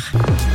20h. 0.00 0.49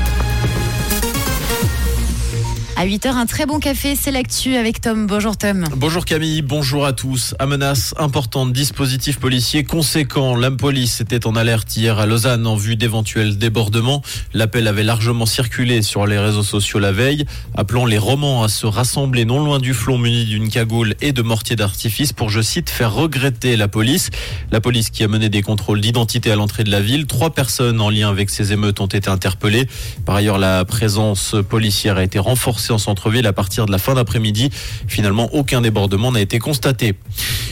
À 2.85 2.87
8h, 2.87 3.07
un 3.07 3.25
très 3.25 3.47
bon 3.47 3.57
café, 3.57 3.95
c'est 3.95 4.11
l'actu 4.11 4.57
avec 4.57 4.79
Tom. 4.79 5.07
Bonjour 5.07 5.35
Tom. 5.35 5.65
Bonjour 5.75 6.05
Camille, 6.05 6.43
bonjour 6.43 6.85
à 6.85 6.93
tous. 6.93 7.33
À 7.39 7.47
menace 7.47 7.95
importante, 7.97 8.53
dispositif 8.53 9.17
policier 9.17 9.63
conséquent. 9.63 10.35
La 10.35 10.51
police 10.51 11.01
était 11.01 11.25
en 11.25 11.35
alerte 11.35 11.75
hier 11.75 11.97
à 11.97 12.05
Lausanne 12.05 12.45
en 12.45 12.55
vue 12.55 12.75
d'éventuels 12.75 13.39
débordements. 13.39 14.03
L'appel 14.35 14.67
avait 14.67 14.83
largement 14.83 15.25
circulé 15.25 15.81
sur 15.81 16.05
les 16.05 16.19
réseaux 16.19 16.43
sociaux 16.43 16.77
la 16.77 16.91
veille, 16.91 17.25
appelant 17.55 17.87
les 17.87 17.97
romans 17.97 18.43
à 18.43 18.49
se 18.49 18.67
rassembler 18.67 19.25
non 19.25 19.43
loin 19.43 19.57
du 19.57 19.73
flon 19.73 19.97
muni 19.97 20.25
d'une 20.25 20.49
cagoule 20.49 20.93
et 21.01 21.11
de 21.11 21.23
mortiers 21.23 21.55
d'artifice 21.55 22.13
pour, 22.13 22.29
je 22.29 22.41
cite, 22.41 22.69
faire 22.69 22.93
regretter 22.93 23.57
la 23.57 23.67
police. 23.67 24.11
La 24.51 24.61
police 24.61 24.91
qui 24.91 25.03
a 25.03 25.07
mené 25.07 25.29
des 25.29 25.41
contrôles 25.41 25.81
d'identité 25.81 26.31
à 26.31 26.35
l'entrée 26.35 26.63
de 26.63 26.69
la 26.69 26.81
ville. 26.81 27.07
Trois 27.07 27.31
personnes 27.31 27.81
en 27.81 27.89
lien 27.89 28.09
avec 28.09 28.29
ces 28.29 28.53
émeutes 28.53 28.79
ont 28.79 28.85
été 28.85 29.09
interpellées. 29.09 29.67
Par 30.05 30.13
ailleurs, 30.13 30.37
la 30.37 30.65
présence 30.65 31.35
policière 31.49 31.97
a 31.97 32.03
été 32.03 32.19
renforcée 32.19 32.74
en 32.75 32.77
centre-ville 32.77 33.25
à 33.25 33.33
partir 33.33 33.65
de 33.65 33.71
la 33.71 33.79
fin 33.79 33.95
d'après-midi. 33.95 34.51
Finalement, 34.87 35.29
aucun 35.33 35.61
débordement 35.61 36.11
n'a 36.11 36.21
été 36.21 36.39
constaté. 36.39 36.93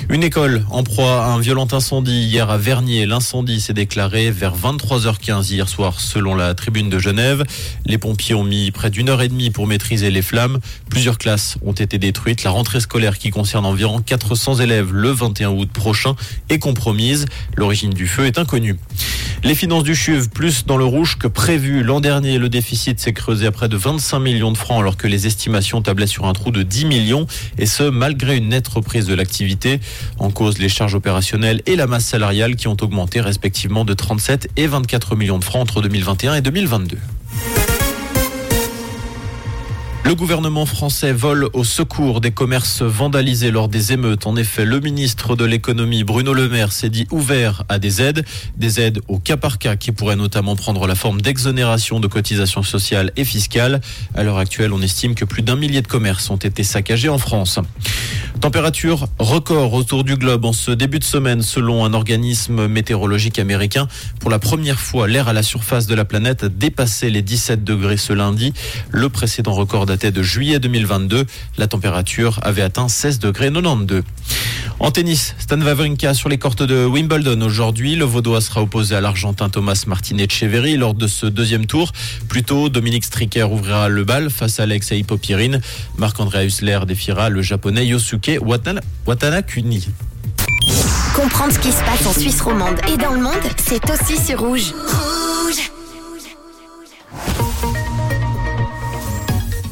Une 0.09 0.23
école 0.23 0.66
en 0.70 0.84
proie 0.84 1.23
à 1.23 1.30
un 1.30 1.40
violent 1.40 1.68
incendie 1.72 2.23
hier 2.23 2.50
à 2.50 2.58
Vernier. 2.58 3.05
L'incendie 3.05 3.62
s'est 3.62 3.73
déclaré 3.73 4.31
vers 4.31 4.55
23h15 4.55 5.52
hier 5.52 5.70
soir 5.70 6.00
selon 6.00 6.36
la 6.36 6.54
tribune 6.54 6.90
de 6.90 7.00
Genève. 7.00 7.44
Les 7.86 7.98
pompiers 7.98 8.36
ont 8.36 8.44
mis 8.44 8.70
près 8.72 8.90
d'une 8.90 9.09
heure 9.09 9.22
et 9.22 9.30
demie 9.30 9.50
pour 9.50 9.66
maîtriser 9.66 10.12
les 10.12 10.22
flammes. 10.22 10.59
Plusieurs 10.90 11.17
classes 11.17 11.58
ont 11.66 11.72
été 11.72 11.98
détruites. 11.98 12.44
La 12.44 12.52
rentrée 12.52 12.81
scolaire 12.81 13.17
qui 13.17 13.30
concerne 13.30 13.66
environ 13.66 14.02
400 14.02 14.59
élèves 14.59 14.94
le 14.94 15.09
21 15.09 15.52
août 15.52 15.70
prochain 15.72 16.16
est 16.50 16.59
compromise. 16.59 17.26
L'origine 17.55 17.94
du 17.94 18.08
feu 18.08 18.26
est 18.26 18.38
inconnue. 18.38 18.78
Les 19.44 19.55
finances 19.55 19.84
du 19.84 19.95
CHUV, 19.95 20.30
plus 20.30 20.66
dans 20.66 20.78
le 20.78 20.86
rouge 20.86 21.17
que 21.17 21.28
prévu. 21.28 21.84
L'an 21.84 22.00
dernier, 22.00 22.38
le 22.38 22.48
déficit 22.50 23.00
s'est 23.00 23.14
creusé 23.14 23.48
à 23.48 23.52
près 23.52 23.67
de 23.67 23.76
25 23.76 24.20
millions 24.20 24.52
de 24.52 24.58
francs 24.58 24.80
alors 24.80 24.95
que 24.95 25.03
les 25.08 25.28
estimations 25.28 25.82
tablaient 25.82 26.08
sur 26.08 26.26
un 26.26 26.34
trou 26.34 26.52
de 26.52 26.64
10 26.64 26.86
millions 26.86 27.28
et 27.58 27.66
ce, 27.66 27.84
malgré 27.84 28.38
une 28.38 28.50
nette 28.50 28.68
reprise 28.68 29.06
de 29.06 29.14
l'activité. 29.14 29.80
En 30.20 30.32
cause, 30.32 30.58
les 30.58 30.70
charges 30.70 30.95
opérationnelles 30.95 31.62
et 31.66 31.76
la 31.76 31.88
masse 31.88 32.06
salariale 32.06 32.56
qui 32.56 32.68
ont 32.68 32.78
augmenté 32.82 33.22
respectivement 33.22 33.86
de 33.86 33.94
37 33.94 34.50
et 34.58 34.68
24 34.68 35.16
millions 35.16 35.40
de 35.40 35.44
francs 35.44 35.62
entre 35.62 35.82
2021 35.82 36.36
et 36.36 36.42
2022. 36.42 36.98
Le 40.06 40.16
gouvernement 40.16 40.66
français 40.66 41.14
vole 41.14 41.48
au 41.54 41.64
secours 41.64 42.20
des 42.20 42.32
commerces 42.32 42.82
vandalisés 42.82 43.52
lors 43.52 43.70
des 43.70 43.94
émeutes. 43.94 44.28
En 44.28 44.36
effet, 44.36 44.66
le 44.66 44.82
ministre 44.82 45.38
de 45.38 45.45
l'économie 45.45 46.04
Bruno 46.04 46.34
Le 46.34 46.50
Maire 46.50 46.73
s'est 46.73 46.90
dit 46.90 47.08
ouvert 47.10 47.64
à 47.70 47.80
des 47.80 48.02
aides, 48.02 48.26
des 48.58 48.82
aides 48.82 49.00
au 49.08 49.18
cas 49.18 49.38
par 49.38 49.60
cas 49.60 49.78
qui 49.78 49.94
pourraient 49.94 50.18
notamment 50.18 50.58
prendre 50.58 50.88
la 50.88 50.95
forme 50.95 51.22
d'exonération 51.22 52.02
de 52.02 52.08
cotisations 52.08 52.64
sociales 52.64 53.14
et 53.16 53.23
fiscales. 53.23 53.80
À 54.14 54.23
l'heure 54.23 54.40
actuelle, 54.40 54.73
on 54.73 54.82
estime 54.82 55.16
que 55.16 55.23
plus 55.23 55.42
d'un 55.42 55.56
millier 55.56 55.82
de 55.82 55.88
commerces 55.88 56.30
ont 56.30 56.36
été 56.36 56.64
saccagés 56.64 57.10
en 57.10 57.17
France. 57.17 57.60
Température 58.44 59.08
record 59.19 59.73
autour 59.73 60.03
du 60.03 60.17
globe 60.17 60.44
en 60.44 60.52
ce 60.52 60.69
début 60.72 60.99
de 60.99 61.05
semaine 61.05 61.41
selon 61.41 61.86
un 61.86 61.94
organisme 61.94 62.67
météorologique 62.67 63.39
américain. 63.39 63.88
Pour 64.19 64.30
la 64.30 64.38
première 64.38 64.81
fois, 64.81 65.08
l'air 65.08 65.30
à 65.30 65.33
la 65.33 65.44
surface 65.44 65.88
de 65.88 65.95
la 65.95 66.03
planète 66.03 66.44
a 66.44 66.49
dépassé 66.49 67.09
les 67.09 67.21
17 67.21 67.64
degrés 67.64 67.95
ce 67.95 68.11
lundi. 68.11 68.52
Le 68.91 69.08
précédent 69.08 69.53
record 69.53 69.86
datait 69.86 70.11
de 70.11 70.21
juillet 70.21 70.59
2022. 70.59 71.25
La 71.58 71.67
température 71.67 72.41
avait 72.41 72.64
atteint 72.64 72.89
16 72.89 73.19
degrés 73.19 73.49
92. 73.49 74.03
En 74.80 74.91
tennis, 74.91 75.36
Stan 75.38 75.61
Wawrinka 75.61 76.14
sur 76.14 76.27
les 76.27 76.38
cortes 76.38 76.64
de 76.64 76.86
Wimbledon 76.86 77.39
aujourd'hui. 77.41 77.95
Le 77.95 78.03
Vaudois 78.03 78.41
sera 78.41 78.61
opposé 78.61 78.95
à 78.95 78.99
l'Argentin 78.99 79.47
Thomas 79.47 79.81
Martinet 79.88 80.27
Cheveri 80.27 80.75
lors 80.75 80.94
de 80.94 81.08
ce 81.08 81.25
deuxième 81.25 81.66
tour. 81.66 81.94
Plus 82.27 82.44
tôt, 82.44 82.67
Dominique 82.67 83.05
Stricker 83.05 83.49
ouvrira 83.49 83.88
le 83.88 84.03
bal 84.03 84.30
face 84.30 84.59
à 84.59 84.64
Alex 84.64 84.91
Popirine. 85.08 85.61
Marc-André 85.97 86.45
Hussler 86.45 86.80
défiera 86.86 87.30
le 87.30 87.41
japonais 87.41 87.86
Yosuke 87.86 88.33
Watanakuni. 88.39 89.89
Comprendre 91.16 91.54
ce 91.54 91.60
qui 91.60 91.71
se 91.71 91.83
passe 91.83 92.05
en 92.08 92.14
Suisse 92.14 92.42
romande 92.42 92.80
et 92.92 92.98
dans 92.98 93.11
le 93.11 93.21
monde, 93.21 93.33
c'est 93.58 93.83
aussi 93.92 94.17
sur 94.17 94.39
Rouge. 94.39 94.73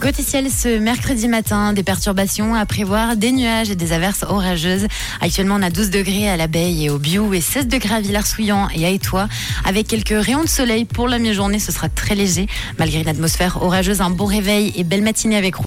Côté 0.02 0.24
ciel 0.24 0.50
ce 0.50 0.80
mercredi 0.80 1.28
matin, 1.28 1.74
des 1.74 1.84
perturbations 1.84 2.56
à 2.56 2.66
prévoir, 2.66 3.16
des 3.16 3.32
nuages 3.32 3.70
et 3.70 3.76
des 3.76 3.94
averses 3.94 4.26
orageuses. 4.28 4.88
Actuellement, 5.22 5.58
on 5.60 5.62
a 5.62 5.70
12 5.70 5.92
degrés 5.92 6.28
à 6.28 6.38
l'abeille 6.38 6.86
et 6.86 6.90
au 6.90 6.98
Biou 6.98 7.36
et 7.36 7.40
16 7.40 7.68
degrés 7.68 7.94
à 7.94 8.02
Villars-Souillan 8.02 8.68
et 8.74 8.84
à 8.84 8.90
Étoile. 8.90 9.30
Avec 9.64 9.86
quelques 9.86 10.10
rayons 10.10 10.42
de 10.42 10.50
soleil 10.50 10.86
pour 10.86 11.08
la 11.08 11.20
mi-journée, 11.20 11.60
ce 11.60 11.72
sera 11.72 11.88
très 11.88 12.16
léger. 12.16 12.48
Malgré 12.80 13.00
une 13.00 13.10
atmosphère 13.10 13.62
orageuse, 13.62 14.02
un 14.02 14.10
bon 14.10 14.26
réveil 14.26 14.74
et 14.76 14.84
belle 14.84 15.04
matinée 15.04 15.38
avec 15.38 15.56